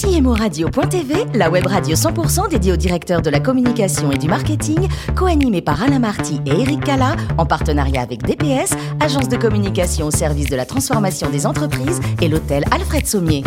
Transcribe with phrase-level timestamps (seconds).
[0.00, 5.60] CMORadio.tv, la web radio 100% dédiée aux directeurs de la communication et du marketing, co-animée
[5.60, 10.48] par Alain Marty et Eric Cala, en partenariat avec DPS, agence de communication au service
[10.48, 13.44] de la transformation des entreprises, et l'hôtel Alfred Sommier.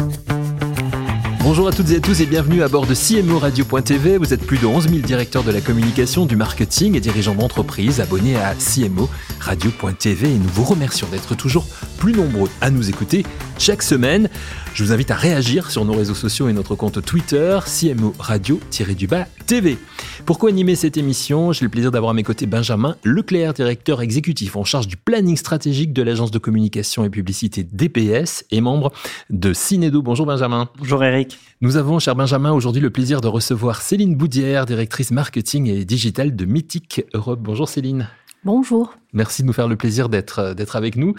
[1.43, 4.17] Bonjour à toutes et à tous et bienvenue à bord de CMO Radio.tv.
[4.17, 7.99] Vous êtes plus de 11 000 directeurs de la communication, du marketing et dirigeants d'entreprise
[7.99, 9.09] abonnés à CMO
[9.41, 11.65] Radio.tv et nous vous remercions d'être toujours
[11.97, 13.25] plus nombreux à nous écouter
[13.57, 14.29] chaque semaine.
[14.73, 19.27] Je vous invite à réagir sur nos réseaux sociaux et notre compte Twitter, CMO Radio-du-bas
[19.45, 19.77] TV.
[20.25, 24.55] Pourquoi animer cette émission J'ai le plaisir d'avoir à mes côtés Benjamin Leclerc, directeur exécutif
[24.55, 28.91] en charge du planning stratégique de l'agence de communication et publicité DPS et membre
[29.29, 30.01] de Cinedo.
[30.01, 30.67] Bonjour Benjamin.
[30.79, 31.37] Bonjour Eric.
[31.61, 36.35] Nous avons, cher Benjamin, aujourd'hui le plaisir de recevoir Céline Boudière, directrice marketing et digital
[36.35, 37.41] de Mythique Europe.
[37.43, 38.09] Bonjour Céline.
[38.43, 38.95] Bonjour.
[39.13, 41.13] Merci de nous faire le plaisir d'être d'être avec nous.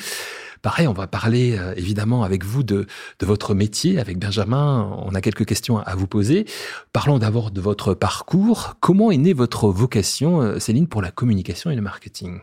[0.64, 2.86] Pareil, on va parler euh, évidemment avec vous de,
[3.20, 4.96] votre métier, avec Benjamin.
[5.05, 6.46] On a quelques questions à vous poser.
[6.95, 8.77] Parlons d'abord de votre parcours.
[8.80, 12.38] Comment est née votre vocation, euh, Céline, pour la communication et le marketing?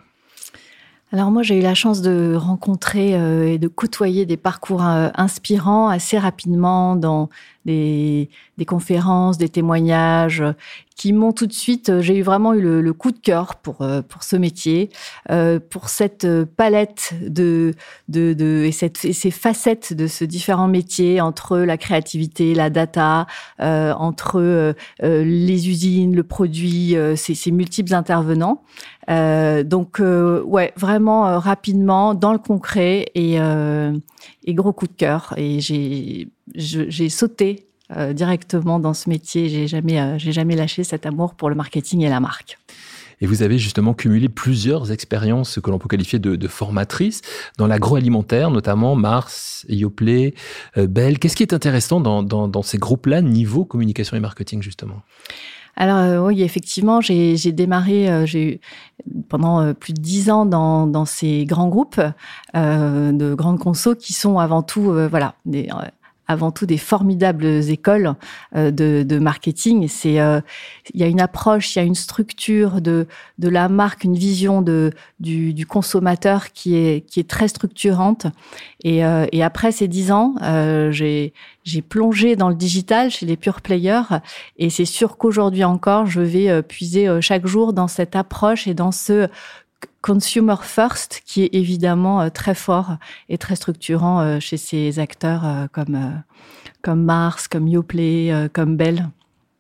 [1.12, 5.90] Alors moi, j'ai eu la chance de rencontrer euh, et de côtoyer des parcours inspirants
[5.90, 7.28] assez rapidement dans
[7.66, 8.30] des
[8.68, 10.44] conférences, des témoignages
[10.96, 13.82] qui m'ont tout de suite, euh, j'ai eu vraiment eu le, coup de cœur pour
[13.82, 14.90] euh, pour ce métier,
[15.32, 17.74] euh, pour cette palette de
[18.08, 22.70] de, de et, cette, et ces facettes de ce différents métiers entre la créativité, la
[22.70, 23.28] data,
[23.60, 28.62] entre les usines, le produit, ces, ces multiples intervenants.
[29.08, 36.28] donc ouais, vraiment rapidement dans le concret et et gros coup de cœur et j'ai
[36.56, 39.50] j'ai sauté euh, directement dans ce métier.
[39.50, 42.58] J'ai jamais, euh, j'ai jamais lâché cet amour pour le marketing et la marque.
[43.24, 47.22] Et vous avez justement cumulé plusieurs expériences que l'on peut qualifier de, de formatrices
[47.60, 50.34] dans l'agroalimentaire, notamment Mars, Yoplait,
[50.78, 51.20] euh, Bell.
[51.20, 55.02] Qu'est-ce qui est intéressant dans, dans, dans ces groupes-là, niveau communication et marketing, justement?
[55.76, 58.60] Alors euh, oui, effectivement, j'ai démarré, j'ai
[59.30, 62.02] pendant plus de dix ans dans, dans ces grands groupes
[62.56, 65.70] euh, de grandes consos qui sont avant tout, voilà, des,
[66.32, 68.16] avant tout des formidables écoles
[68.56, 69.88] euh, de, marketing.
[69.88, 70.42] C'est, euh,
[70.94, 74.16] il y a une approche, il y a une structure de, de la marque, une
[74.16, 78.26] vision de, du, du consommateur qui est, qui est très structurante.
[78.84, 80.36] Et, euh, et après ces dix ans,
[80.92, 81.34] j'ai,
[81.64, 84.20] j'ai plongé dans le digital chez les pure players.
[84.58, 88.92] Et c'est sûr qu'aujourd'hui encore, je vais puiser chaque jour dans cette approche et dans
[88.92, 89.28] ce
[90.02, 92.98] consumer first qui est évidemment euh, très fort
[93.30, 96.24] et très structurant euh, chez ces acteurs euh, comme
[96.82, 99.10] comme Mars, comme Yoplait, comme Bell.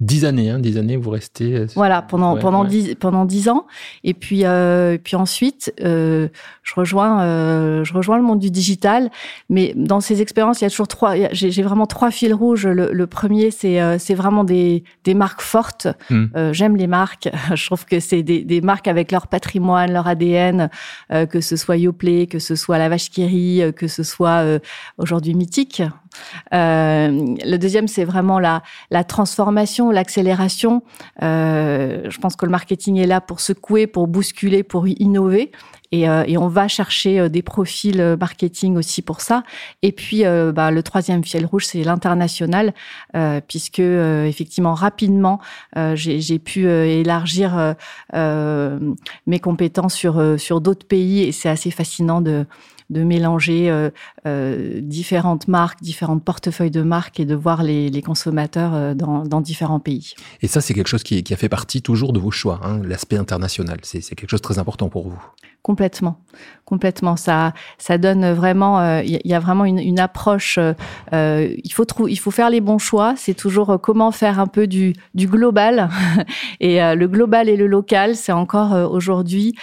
[0.02, 1.56] Dix années, hein, dix années, vous restez.
[1.56, 3.68] Euh, voilà, pendant ouais, pendant dix pendant dix ans,
[4.04, 6.28] et puis euh, puis ensuite, euh,
[6.64, 9.12] je rejoins euh, je rejoins le monde du digital.
[9.50, 11.14] Mais dans ces expériences, il y a toujours trois.
[11.34, 12.66] J'ai vraiment trois fils rouges.
[12.66, 15.88] Le, le premier, c'est euh, c'est vraiment des des marques fortes.
[16.10, 16.52] Mm.
[16.52, 17.30] J'aime les marques.
[17.54, 20.72] Je trouve que c'est des des marques avec leur patrimoine, leur ADN,
[21.12, 24.44] que ce soit Yoplait, que ce soit la Vache qui rit, que ce soit
[24.98, 25.84] aujourd'hui Mythique.
[26.54, 28.62] Euh, le deuxième, c'est vraiment la,
[29.04, 30.84] transformation, l'accélération.
[31.22, 35.52] Euh, je pense que le marketing est là pour secouer, pour bousculer, pour innover.
[35.94, 39.44] Et, euh, on va chercher des profils marketing aussi pour ça.
[39.82, 42.74] Et puis, bah, le troisième fil rouge, c'est l'international,
[43.48, 45.40] puisque effectivement rapidement,
[45.94, 47.76] j'ai pu élargir
[48.14, 52.46] mes compétences sur d'autres pays, et c'est assez fascinant de
[52.92, 53.90] de mélanger euh,
[54.28, 59.24] euh, différentes marques, différentes portefeuilles de marques et de voir les, les consommateurs euh, dans,
[59.24, 60.14] dans, différents pays.
[60.42, 62.82] Et ça, c'est quelque chose qui, qui, a fait partie toujours de vos choix, hein,
[62.84, 63.80] l'aspect international.
[63.84, 65.24] C'est quelque chose de très important pour vous.
[65.64, 66.20] Complètement,
[66.72, 67.18] complètement.
[67.18, 68.80] Ça, ça donne vraiment.
[69.02, 70.58] Il euh, y a vraiment une, une approche.
[70.58, 73.14] Euh, il faut trouver, il faut faire les bons choix.
[73.18, 75.90] C'est toujours euh, comment faire un peu du, du global.
[76.62, 79.54] et euh, le global et le local, c'est encore euh, aujourd'hui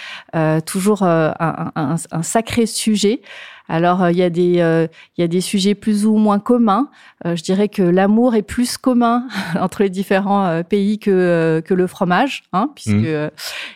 [0.65, 3.21] toujours un, un, un, sacré sujet.
[3.67, 4.87] Alors il y a des
[5.17, 6.89] il y a des sujets plus ou moins communs.
[7.23, 9.27] je dirais que l'amour est plus commun
[9.59, 13.29] entre les différents pays que que le fromage, hein, puisque mmh.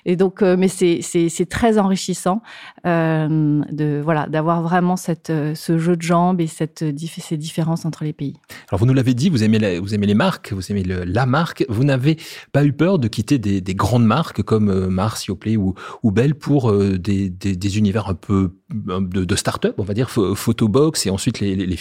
[0.05, 2.41] et donc mais c'est c'est c'est très enrichissant
[2.85, 8.03] euh, de voilà d'avoir vraiment cette ce jeu de jambes et cette ces différences entre
[8.03, 8.35] les pays.
[8.69, 11.65] Alors vous nous l'avez dit, vous aimez vous aimez les marques, vous aimez la marque.
[11.69, 12.17] Vous n'avez
[12.51, 16.35] pas eu peur de quitter des, des grandes marques comme Mars, Yoplait ou ou Bell
[16.35, 21.09] pour euh, des, des, univers un peu de, de start-up on va dire, Photobox et
[21.09, 21.77] ensuite les, les,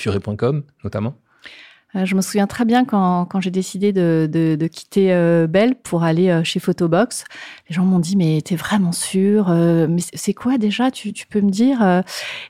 [0.84, 1.14] notamment?
[1.14, 1.31] Euh,
[1.94, 5.74] je me souviens très bien quand, quand j'ai décidé de, de, de quitter euh, Bell
[5.74, 7.24] pour aller euh, chez Photobox.
[7.68, 11.40] Les gens m'ont dit mais t'es vraiment sûr Mais c'est quoi déjà tu, tu, peux
[11.40, 12.02] me dire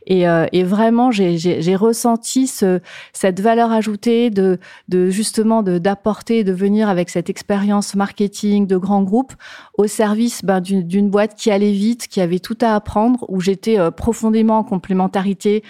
[0.07, 2.81] et, et, vraiment j'ai ressenti ce,
[3.13, 4.59] cette valeur ajoutée de,
[4.89, 9.35] de justement d'apporter, de, venir avec cette expérience marketing de grands groupes
[9.77, 13.79] au service ben, d'une boîte qui allait vite, qui avait tout à apprendre, où j'étais
[13.93, 15.63] profondément en complémentarité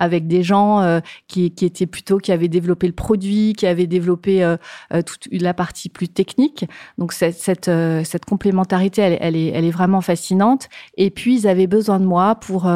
[0.00, 0.98] avec des gens euh,
[1.28, 4.56] qui, étaient plutôt qui avaient développé le produit, qui avaient développé euh,
[4.92, 6.64] euh, toute la partie plus technique.
[6.98, 10.68] Donc cette, cette, complémentarité, elle, elle, est, elle est vraiment fascinante.
[10.96, 12.70] Et puis ils avaient besoin de moi pour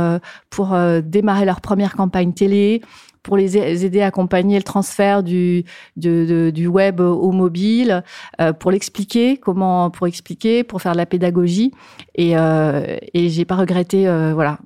[0.50, 2.82] pour démarrer leur première campagne télé,
[3.24, 5.64] pour les aider à accompagner le transfert du,
[5.96, 8.04] du, du web au mobile,
[8.40, 11.72] euh, pour l'expliquer, comment, pour expliquer, pour faire de la pédagogie.
[12.14, 14.58] Et, euh, et j'ai pas regretté, euh, voilà,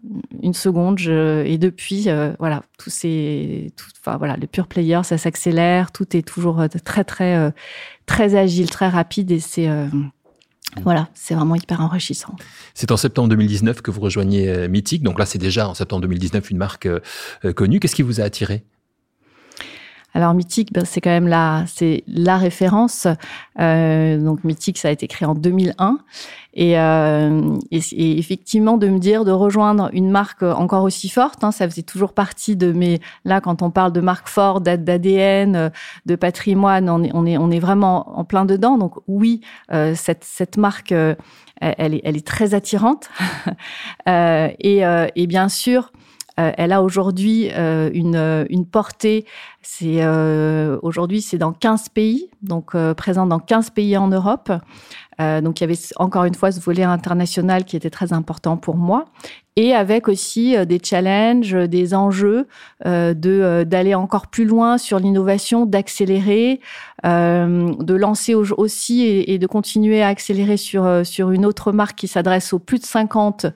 [0.43, 0.99] une seconde.
[0.99, 2.91] Je, et depuis, euh, voilà, tout,
[4.01, 7.53] enfin voilà, le pure player, ça s'accélère, tout est toujours très très
[8.07, 9.69] très agile, très rapide, et c'est
[10.83, 12.37] voilà, c'est vraiment hyper enrichissant.
[12.75, 15.03] C'est en septembre 2019 que vous rejoignez euh, Mythique.
[15.03, 17.01] Donc là, c'est déjà en septembre 2019 une marque euh,
[17.45, 17.81] euh, connue.
[17.81, 18.65] Qu'est-ce qui vous a attiré?
[20.15, 23.07] Alors Mythique, ben, c'est quand même la, c'est la référence.
[23.61, 25.99] Euh, donc Mythique, ça a été créé en 2001.
[26.55, 31.53] Et, euh, et, effectivement, de me dire de rejoindre une marque encore aussi forte, hein,
[31.53, 33.01] ça faisait toujours partie de mes.
[33.25, 35.71] Là, quand on parle de marque forte, d'ADN,
[36.07, 38.79] de patrimoine, on est, on est, on est vraiment en plein dedans.
[38.79, 41.15] Donc oui, euh, cette, cette marque, euh,
[41.61, 43.11] elle, est, elle est très attirante.
[44.09, 44.83] Euh, et,
[45.17, 45.93] et bien sûr.
[46.39, 49.27] Elle a aujourd'hui une, une portée
[49.71, 54.51] c'est euh, aujourd'hui c'est dans 15 pays, donc euh, présent dans 15 pays en Europe.
[55.21, 58.57] Euh, donc il y avait encore une fois ce volet international qui était très important
[58.57, 59.07] pour moi
[59.57, 62.47] et avec aussi euh, des challenges, des enjeux
[62.87, 66.61] euh, de d'aller encore plus loin sur l'innovation, d'accélérer,
[67.05, 72.53] de lancer aussi et, de continuer à accélérer sur sur une autre marque qui s'adresse
[72.53, 73.47] aux plus de 50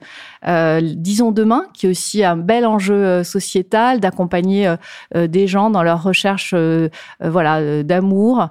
[0.81, 4.73] disons demain qui est aussi un bel enjeu sociétal d'accompagner
[5.13, 6.89] des gens dans leur recherche euh,
[7.21, 8.49] euh, voilà euh, d'amour.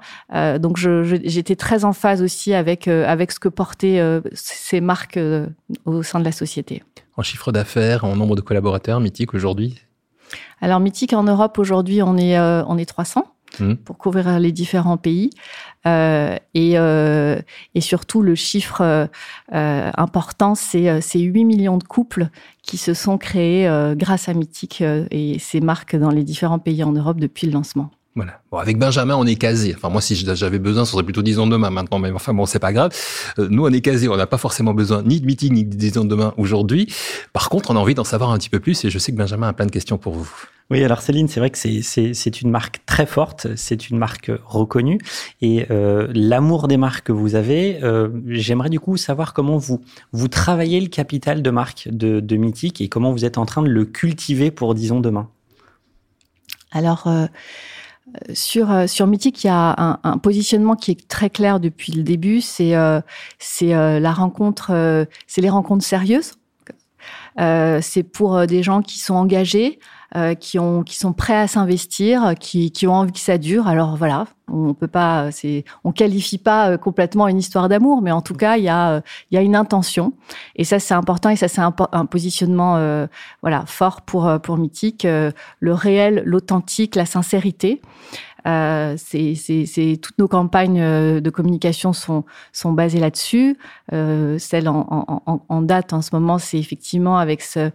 [0.59, 4.01] donc j'étais très en phase aussi avec avec ce que portaient
[4.33, 5.19] ces marques
[5.85, 6.83] au sein de la société.
[7.17, 9.81] En chiffre d'affaires, en nombre de collaborateurs, Mythique aujourd'hui
[10.61, 13.25] Alors Mythique en Europe aujourd'hui, on est on est 300
[13.61, 13.75] mmh.
[13.75, 15.31] pour couvrir les différents pays.
[15.87, 17.41] Euh, et, euh,
[17.75, 18.83] et surtout, le chiffre
[19.53, 22.29] euh, important, c'est 8 millions de couples
[22.63, 26.93] qui se sont créés grâce à Mythique et ses marques dans les différents pays en
[26.93, 27.91] Europe depuis le lancement.
[28.15, 28.41] Voilà.
[28.51, 29.75] Bon, avec Benjamin, on est casé.
[29.75, 31.99] Enfin, moi, si j'avais besoin, ce serait plutôt 10 ans demain maintenant.
[31.99, 32.93] Mais enfin, bon, c'est pas grave.
[33.39, 34.09] nous, on est casé.
[34.09, 36.93] On n'a pas forcément besoin ni de meeting, ni de 10 ans demain aujourd'hui.
[37.33, 39.17] Par contre, on a envie d'en savoir un petit peu plus et je sais que
[39.17, 40.31] Benjamin a plein de questions pour vous.
[40.71, 44.99] Oui, alors Céline, c'est vrai que c'est une marque très forte, c'est une marque reconnue.
[45.43, 49.83] Et euh, l'amour des marques que vous avez, euh, j'aimerais du coup savoir comment vous,
[50.13, 53.63] vous travaillez le capital de marque de, de Mythique et comment vous êtes en train
[53.63, 55.29] de le cultiver pour, disons, demain.
[56.71, 57.27] Alors, euh,
[58.33, 61.93] sur, euh, sur Mythique, il y a un, un, positionnement qui est très clair depuis
[61.93, 62.41] le début.
[62.41, 63.01] C'est euh,
[63.39, 66.35] c'est euh, la rencontre, c'est les rencontres sérieuses.
[67.39, 69.79] c'est pour des gens qui sont engagés,
[70.17, 73.67] euh, qui ont qui sont prêts à s'investir, qui, qui ont envie que ça dure.
[73.67, 78.13] Alors voilà, on peut pas, c'est, on qualifie pas euh, complètement une histoire d'amour, mais
[78.13, 79.01] en tout cas il y a euh,
[79.31, 80.13] il y a une intention
[80.57, 81.73] et ça c'est important et ça c'est un,
[82.07, 83.07] positionnement
[83.43, 87.81] voilà fort pour pour Mythique, le réel, l'authentique, la sincérité.
[88.47, 93.57] Euh, c'est, c'est, toutes nos campagnes de communication sont sont basées là-dessus.
[93.93, 94.87] Euh, celle en,
[95.27, 97.71] en, en, date en ce moment, c'est effectivement avec ce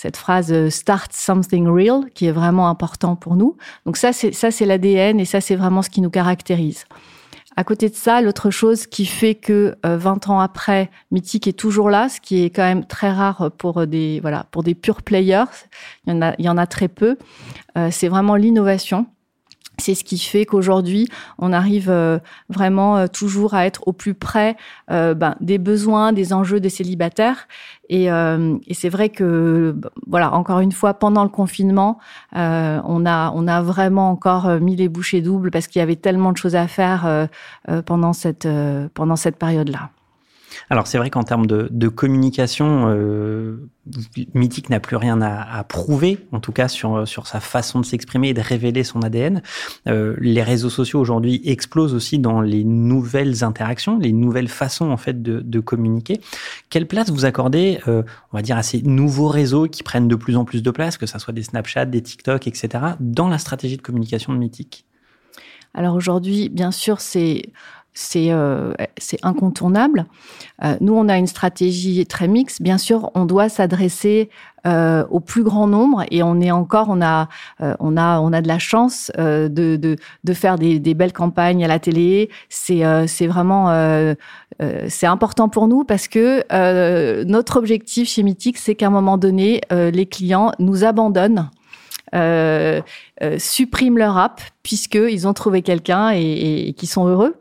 [0.00, 3.58] cette phrase euh, start something real qui est vraiment important pour nous.
[3.84, 6.86] Donc ça c'est ça c'est l'ADN et ça c'est vraiment ce qui nous caractérise.
[7.54, 11.58] À côté de ça, l'autre chose qui fait que 20 euh, ans après, Mythique est
[11.58, 15.02] toujours là, ce qui est quand même très rare pour des voilà pour des pure
[15.02, 15.52] players.
[16.06, 17.18] Il y en a il y en a très peu.
[17.76, 19.04] Euh, c'est vraiment l'innovation.
[19.80, 21.08] C'est ce qui fait qu'aujourd'hui,
[21.38, 22.18] on arrive euh,
[22.48, 24.56] vraiment euh, toujours à être au plus près
[24.90, 27.48] euh, ben, des besoins, des enjeux des célibataires.
[27.88, 28.08] Et,
[28.70, 29.74] c'est vrai que,
[30.06, 31.98] voilà, encore une fois, pendant le confinement,
[32.32, 36.30] on a on a vraiment encore mis les bouchées doubles parce qu'il y avait tellement
[36.30, 37.28] de choses à faire
[37.86, 38.46] pendant cette
[38.94, 39.90] pendant cette période-là.
[40.68, 43.68] Alors c'est vrai qu'en termes de, communication, euh,
[44.34, 48.28] Mythique n'a plus rien à, prouver, en tout cas sur, sur sa façon de s'exprimer
[48.28, 49.42] et de révéler son ADN.
[49.88, 54.96] Euh, les réseaux sociaux aujourd'hui explosent aussi dans les nouvelles interactions, les nouvelles façons en
[54.96, 56.20] fait de, de communiquer.
[56.68, 58.02] Quelle place vous accordez, euh,
[58.32, 60.98] on va dire, à ces nouveaux réseaux qui prennent de plus en plus de place,
[60.98, 62.68] que ce soit des Snapchat, des TikTok, etc.,
[63.00, 64.84] dans la stratégie de communication de Mythique
[65.74, 67.42] Alors aujourd'hui, bien sûr, c'est
[67.92, 68.72] c'est euh,
[69.22, 70.06] incontournable.
[70.62, 72.62] Euh, nous, on a une stratégie très mixte.
[72.62, 74.30] Bien sûr, on doit s'adresser
[74.66, 77.28] euh, au plus grand nombre et on est encore, on a,
[77.62, 80.92] euh, on a, on a de la chance euh, de, de, de, faire des, des,
[80.92, 82.28] belles campagnes à la télé.
[82.50, 83.70] C'est c'est vraiment
[84.88, 86.44] c'est important pour nous parce que
[87.24, 91.50] notre objectif chez Mythique, c'est qu'à un moment donné, les clients nous abandonnent.
[92.12, 92.80] Euh,
[93.38, 97.36] suppriment leur app puisqu'ils ont trouvé quelqu'un et, et, et qui sont heureux.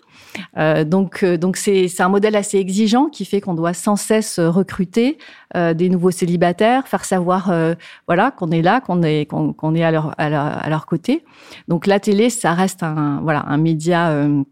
[0.58, 4.40] Euh, donc, euh, donc c'est un modèle assez exigeant qui fait qu'on doit sans cesse
[4.40, 5.18] recruter
[5.56, 7.74] euh, des nouveaux célibataires, faire savoir, euh,
[8.08, 11.24] voilà, qu'on est là, qu'on est qu'on est à leur, à leur, à leur côté.
[11.68, 14.44] Donc la télé, ça reste un voilà un média euh,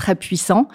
[0.00, 0.66] très puissant.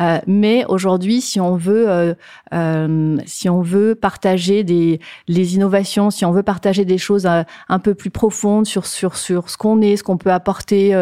[0.00, 2.14] Euh, mais aujourd'hui, si on veut, euh,
[2.54, 7.78] euh, si on veut partager des les innovations, si on veut partager des choses un
[7.80, 10.94] peu plus profondes sur sur sur ce qu'on est, ce qu'on peut apporter,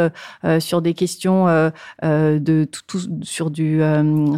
[0.61, 1.47] sur des questions
[2.03, 3.83] de tout, sur du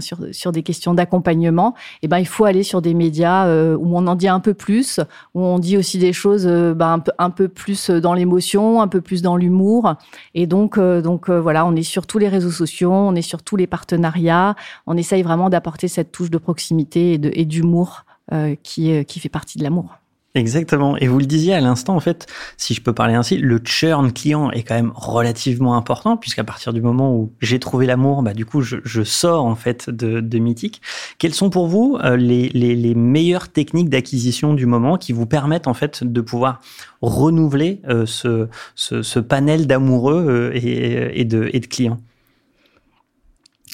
[0.00, 4.07] sur sur des questions d'accompagnement, eh ben il faut aller sur des médias où on
[4.07, 5.00] en dit un peu plus,
[5.35, 8.88] où on dit aussi des choses ben, un peu un peu plus dans l'émotion, un
[8.88, 9.95] peu plus dans l'humour,
[10.35, 13.56] et donc donc voilà, on est sur tous les réseaux sociaux, on est sur tous
[13.56, 14.56] les partenariats
[14.87, 19.58] on essaye vraiment d'apporter cette touche de proximité et d'humour euh, qui, qui fait partie
[19.58, 19.99] de l'amour.
[20.35, 20.97] Exactement.
[20.99, 24.12] Et vous le disiez à l'instant, en fait, si je peux parler ainsi, le churn
[24.12, 28.35] client est quand même relativement important, puisqu'à partir du moment où j'ai trouvé l'amour, bah,
[28.35, 30.80] du coup, je, sors en fait de, Mythique.
[31.18, 35.75] Quelles sont pour vous euh, les, meilleures techniques d'acquisition du moment qui vous permettent en
[35.75, 36.61] fait de pouvoir
[37.00, 41.99] renouveler euh, ce, panel d'amoureux euh, et de clients?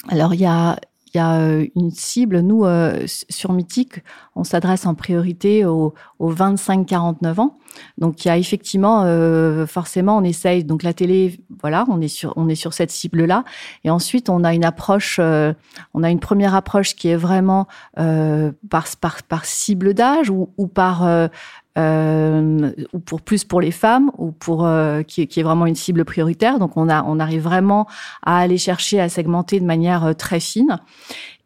[0.07, 0.77] Alors, il y a,
[1.13, 2.39] y a euh, une cible.
[2.41, 4.03] Nous, euh, sur Mythique,
[4.35, 7.57] on s'adresse en priorité aux, aux 25-49 ans.
[7.97, 10.63] Donc, il y a effectivement, euh, forcément, on essaye.
[10.63, 13.43] Donc, la télé, voilà, on est sur, on est sur cette cible-là.
[13.83, 15.53] Et ensuite, on a une approche, euh,
[15.93, 17.67] on a une première approche qui est vraiment
[17.99, 21.29] euh, par, par, par cible d'âge ou, ou par
[21.77, 26.05] euh, ou pour plus pour les femmes ou pour euh, qui, est vraiment une cible
[26.05, 26.59] prioritaire.
[26.59, 27.87] Donc on a on arrive vraiment
[28.23, 30.79] à aller chercher à segmenter de manière euh, très fine.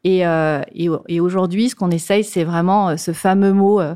[0.06, 3.96] Et, euh, et, aujourd'hui, ce qu'on essaye, c'est vraiment euh, ce fameux mot euh,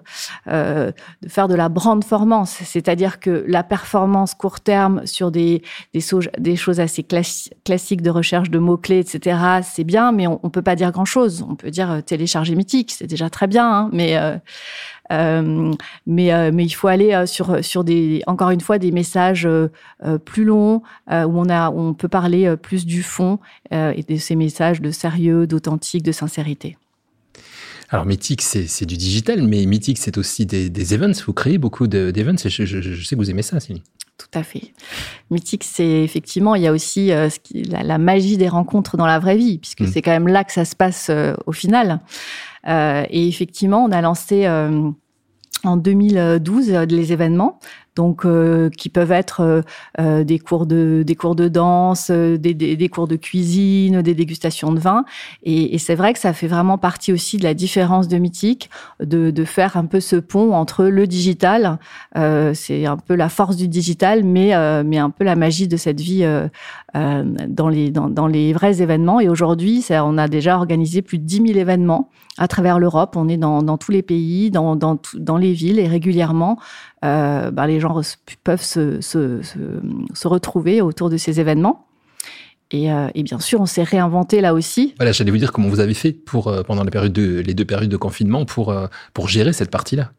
[1.22, 5.62] de faire de la brandformance, c'est-à-dire que la performance court terme sur des,
[5.94, 10.50] des, choses assez classi classiques de recherche de mots-clés, etc., c'est bien, mais on, on
[10.50, 11.46] peut pas dire grand-chose.
[11.50, 14.18] On peut dire télécharger mythique, c'est déjà très bien, hein, mais
[15.12, 15.74] euh,
[16.08, 19.48] mais, euh, mais il faut aller euh, sur, sur des, encore une fois, des messages
[20.26, 23.40] plus longs où on, a, où on peut parler plus du fond
[23.72, 26.78] et de ces messages de sérieux, d'authentique, de sincérité.
[27.90, 31.14] Alors Mythique, c'est du digital, mais Mythique, c'est aussi des, des, events.
[31.26, 32.38] Vous créez beaucoup d'events.
[32.44, 33.84] Je, je, je, sais que vous aimez ça, Céline.
[34.18, 34.74] Tout à fait.
[35.32, 38.96] Mythique, c'est effectivement, il y a aussi euh, ce qui, la, la, magie des rencontres
[38.96, 39.88] dans la vraie vie, puisque mmh.
[39.88, 42.00] c'est quand même là que ça se passe euh, au final.
[42.68, 44.48] Euh, et effectivement, on a lancé
[45.64, 47.60] en 2012 les événements
[47.96, 49.62] donc euh, qui peuvent être euh,
[50.00, 54.16] euh, des cours de des cours de danse, des, des, des, cours de cuisine, des
[54.16, 55.06] dégustations de vin.
[55.44, 58.70] Et, et c'est vrai que ça fait vraiment partie aussi de la différence de Mythique,
[59.00, 61.78] de, de faire un peu ce pont entre le digital,
[62.54, 66.02] c'est un peu la force du digital, mais mais un peu la magie de cette
[66.02, 66.26] vie
[66.94, 69.20] dans les dans, dans les vrais événements.
[69.20, 73.16] Et aujourd'hui, on a déjà organisé plus de 10 000 événements à travers l'Europe.
[73.16, 76.58] On est dans, dans tous les pays, dans, dans, dans les villes et régulièrement,
[77.06, 78.02] euh, bah, les gens
[78.44, 79.60] peuvent se, se, se,
[80.14, 81.86] se, retrouver autour de ces événements.
[82.74, 84.96] Et, euh, et bien sûr, on s'est réinventé là aussi.
[84.98, 87.54] Voilà, j'allais vous dire comment vous avez fait pour, euh, pendant les, périodes de, les
[87.54, 90.12] deux périodes de confinement pour, euh, pour gérer cette partie-là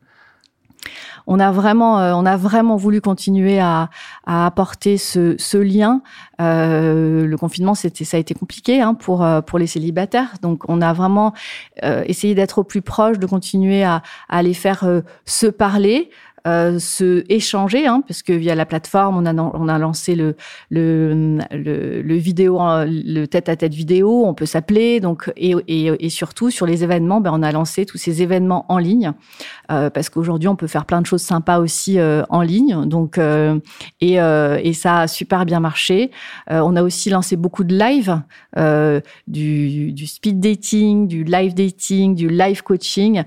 [1.26, 3.88] on a vraiment, on a vraiment voulu continuer à,
[4.26, 6.02] à apporter ce, ce lien.
[6.38, 10.35] Le confinement, c'était, ça a été compliqué hein, pour pour les célibataires.
[10.42, 11.33] Donc, on a vraiment
[11.83, 14.87] essayé d'être au plus proche, de continuer à, à les faire
[15.25, 16.11] se parler,
[16.46, 20.36] euh, se échanger, hein, parce que via la plateforme, on a, on a lancé le,
[20.68, 26.50] le, le, vidéo, le tête-à-tête -tête vidéo, on peut s'appeler, donc et, et, et, surtout
[26.50, 29.12] sur les événements, ben, on a lancé tous ces événements en ligne,
[29.72, 33.18] euh, parce qu'aujourd'hui on peut faire plein de choses sympas aussi euh, en ligne, donc
[34.02, 36.10] et, et ça a super bien marché.
[36.50, 38.20] On a aussi lancé beaucoup de live,
[39.26, 43.22] du, du speed dating, du live dating, du live coaching,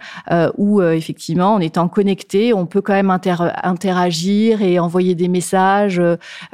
[0.57, 6.01] où effectivement en étant connecté, on peut quand même interagir et envoyer des messages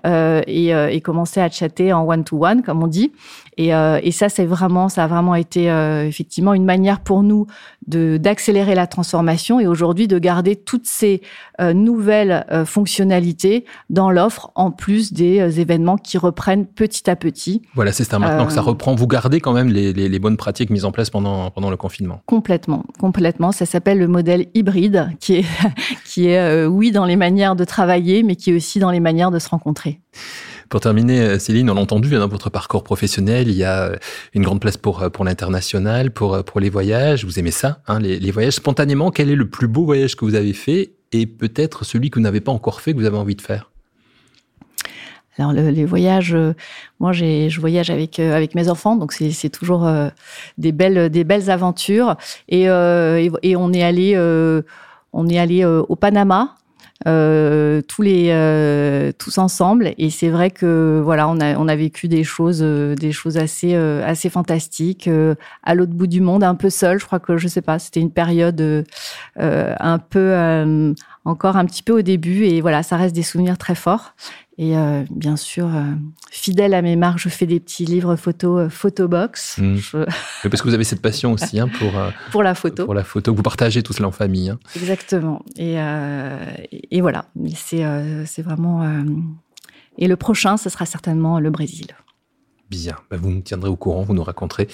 [0.05, 3.11] et, et commencer à chatter en one-to-one, comme on dit.
[3.57, 7.23] Et, euh, et ça, c'est vraiment, ça a vraiment été euh, effectivement une manière pour
[7.23, 7.45] nous
[7.87, 11.21] d'accélérer la transformation et aujourd'hui de garder toutes ces
[11.59, 17.61] euh, nouvelles fonctionnalités dans l'offre en plus des événements qui reprennent petit à petit.
[17.75, 18.19] Voilà, c'est ça.
[18.19, 20.91] Maintenant que ça reprend, vous gardez quand même les, les, les, bonnes pratiques mises en
[20.91, 22.21] place pendant pendant le confinement.
[22.25, 23.51] Complètement, complètement.
[23.51, 25.45] Ça s'appelle le modèle hybride, qui est
[26.05, 29.31] qui est oui dans les manières de travailler, mais qui est aussi dans les manières
[29.31, 29.99] de se rencontrer.
[30.73, 33.95] Pour terminer, euh, Céline, on l'a entendu dans votre parcours professionnel, il y a euh,
[34.33, 37.25] une grande place pour, euh, l'international, pour, les voyages.
[37.25, 38.53] Vous aimez ça, hein, les, voyages.
[38.53, 42.17] Spontanément, quel est le plus beau voyage que vous avez fait et peut-être celui que
[42.17, 43.69] vous n'avez pas encore fait, que vous avez envie de faire?
[45.37, 46.35] Alors les voyages,
[46.99, 49.87] moi je voyage avec mes enfants, donc c'est, toujours
[50.57, 52.15] des belles aventures.
[52.49, 54.17] Et, et, et, on est allé
[55.13, 56.55] on est allé au Panama
[57.05, 59.93] euh, tous les euh, tous ensemble.
[59.97, 63.37] Et c'est vrai que voilà on a on a vécu des choses euh, des choses
[63.37, 65.09] assez assez fantastiques
[65.63, 67.99] à l'autre bout du monde un peu seul je crois que je sais pas c'était
[67.99, 68.85] une période
[69.37, 73.75] un peu encore un petit peu au début et voilà ça reste des souvenirs très
[73.75, 74.13] forts
[74.59, 75.93] et euh, bien sûr, euh,
[76.29, 79.57] fidèle à mes marques, je fais des petits livres photo, euh, photobox.
[79.57, 79.77] Mmh.
[80.43, 81.91] Parce que vous avez cette passion aussi hein, pour,
[82.31, 82.85] pour la photo.
[82.85, 84.49] Pour la photo, vous partagez tout cela en famille.
[84.49, 84.59] Hein.
[84.75, 85.43] Exactement.
[85.57, 85.77] Et,
[86.91, 87.25] et voilà,
[87.55, 88.83] c'est vraiment...
[89.97, 91.87] et le prochain, ce sera certainement le Brésil.
[92.73, 94.67] Bien, bah, vous nous tiendrez au courant, vous nous raconterez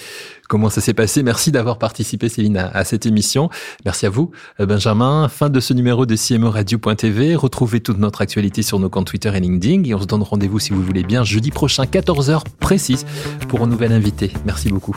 [0.48, 1.22] comment ça s'est passé.
[1.22, 3.50] Merci d'avoir participé, Céline, à, cette émission.
[3.84, 5.28] Merci à vous, euh, Benjamin.
[5.28, 7.36] Fin de ce numéro de CMO Radio.tv.
[7.36, 9.84] Retrouvez toute notre actualité sur nos comptes Twitter et LinkedIn.
[9.84, 13.04] Et on se donne rendez-vous, si vous voulez bien, jeudi prochain, 14h précise,
[13.48, 14.32] pour un nouvel invité.
[14.46, 14.96] Merci beaucoup.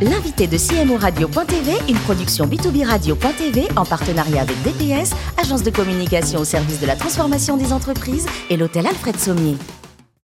[0.00, 6.38] L'invité de CMO Radio.tv, une production B2B Radio.tv en partenariat avec DPS, agence de communication
[6.38, 9.56] au service de la transformation des entreprises et l'hôtel Alfred Sommier.